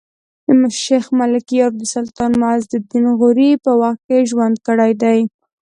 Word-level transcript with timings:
شېخ 0.83 1.05
ملکیار 1.19 1.71
د 1.77 1.83
سلطان 1.93 2.31
معز 2.41 2.63
الدین 2.77 3.05
غوري 3.19 3.51
په 3.63 3.71
وخت 3.81 3.99
کښي 4.07 4.19
ژوند 4.29 4.55
کړی 4.65 4.91
دﺉ. 5.01 5.23